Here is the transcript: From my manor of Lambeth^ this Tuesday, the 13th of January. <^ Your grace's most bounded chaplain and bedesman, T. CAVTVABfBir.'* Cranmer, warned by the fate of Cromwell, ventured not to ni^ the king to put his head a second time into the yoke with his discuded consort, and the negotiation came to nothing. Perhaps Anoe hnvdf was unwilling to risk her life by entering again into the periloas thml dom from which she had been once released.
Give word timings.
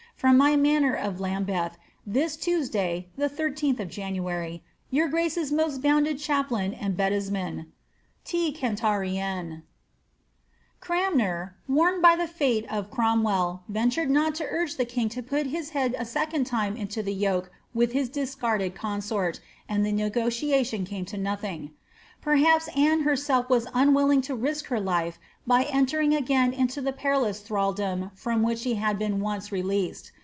From 0.21 0.37
my 0.37 0.55
manor 0.55 0.93
of 0.93 1.15
Lambeth^ 1.15 1.77
this 2.05 2.37
Tuesday, 2.37 3.07
the 3.17 3.27
13th 3.27 3.79
of 3.79 3.89
January. 3.89 4.61
<^ 4.65 4.67
Your 4.91 5.07
grace's 5.09 5.51
most 5.51 5.81
bounded 5.81 6.19
chaplain 6.19 6.75
and 6.75 6.95
bedesman, 6.95 7.65
T. 8.23 8.53
CAVTVABfBir.'* 8.53 9.63
Cranmer, 10.79 11.55
warned 11.67 12.03
by 12.03 12.15
the 12.15 12.27
fate 12.27 12.71
of 12.71 12.91
Cromwell, 12.91 13.63
ventured 13.67 14.11
not 14.11 14.35
to 14.35 14.43
ni^ 14.45 14.77
the 14.77 14.85
king 14.85 15.09
to 15.09 15.23
put 15.23 15.47
his 15.47 15.71
head 15.71 15.95
a 15.97 16.05
second 16.05 16.43
time 16.45 16.77
into 16.77 17.01
the 17.01 17.15
yoke 17.15 17.49
with 17.73 17.93
his 17.93 18.07
discuded 18.07 18.75
consort, 18.75 19.39
and 19.67 19.83
the 19.83 19.91
negotiation 19.91 20.85
came 20.85 21.05
to 21.05 21.17
nothing. 21.17 21.71
Perhaps 22.21 22.69
Anoe 22.77 23.03
hnvdf 23.03 23.49
was 23.49 23.65
unwilling 23.73 24.21
to 24.21 24.35
risk 24.35 24.67
her 24.67 24.79
life 24.79 25.17
by 25.47 25.63
entering 25.63 26.13
again 26.13 26.53
into 26.53 26.79
the 26.79 26.93
periloas 26.93 27.41
thml 27.47 27.75
dom 27.75 28.11
from 28.13 28.43
which 28.43 28.59
she 28.59 28.75
had 28.75 28.99
been 28.99 29.19
once 29.19 29.51
released. 29.51 30.11